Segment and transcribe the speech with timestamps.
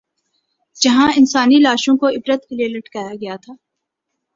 [0.81, 3.53] جہاں انسانی لاشوں کو عبرت کے لیے لٹکایا گیا تھا۔